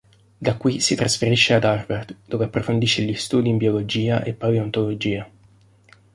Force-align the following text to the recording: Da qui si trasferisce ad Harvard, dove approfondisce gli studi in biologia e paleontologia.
Da 0.39 0.57
qui 0.57 0.79
si 0.79 0.95
trasferisce 0.95 1.53
ad 1.53 1.63
Harvard, 1.63 2.15
dove 2.25 2.45
approfondisce 2.45 3.03
gli 3.03 3.13
studi 3.13 3.49
in 3.49 3.57
biologia 3.57 4.23
e 4.23 4.33
paleontologia. 4.33 5.29